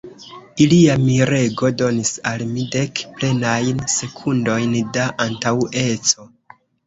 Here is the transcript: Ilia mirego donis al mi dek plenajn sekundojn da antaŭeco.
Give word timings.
Ilia 0.63 0.93
mirego 1.01 1.69
donis 1.81 2.13
al 2.29 2.41
mi 2.53 2.63
dek 2.77 3.03
plenajn 3.19 3.83
sekundojn 3.97 4.75
da 4.99 5.05
antaŭeco. 5.29 6.27